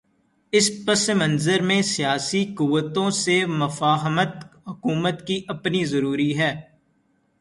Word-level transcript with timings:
اس 0.53 0.69
پس 0.85 1.09
منظر 1.09 1.61
میں 1.61 1.81
سیاسی 1.81 2.45
قوتوں 2.57 3.09
سے 3.09 3.45
مفاہمت 3.45 4.35
حکومت 4.67 5.27
کی 5.27 5.41
اپنی 5.47 5.85
ضرورت 5.85 6.37
ہے۔ 6.37 6.61